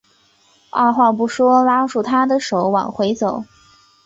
[0.71, 3.43] 二话不说拉住她的手往回走